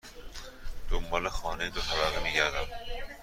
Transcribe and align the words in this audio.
دنبال 0.91 1.29
خانه 1.29 1.69
دو 1.69 1.81
طبقه 1.81 2.23
می 2.23 2.33
گردم. 2.33 2.65